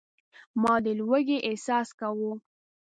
[0.61, 2.31] ما د لوږې احساس کاوه.